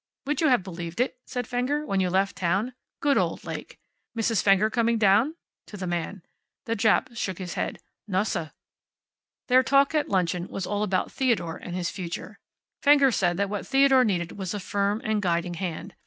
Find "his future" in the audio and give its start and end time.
11.75-12.39